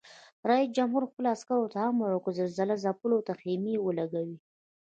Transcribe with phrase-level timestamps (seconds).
[0.49, 4.31] رئیس جمهور خپلو عسکرو ته امر وکړ؛ زلزله ځپلو ته خېمې ولګوئ!